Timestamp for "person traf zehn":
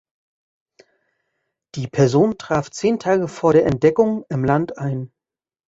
1.87-2.97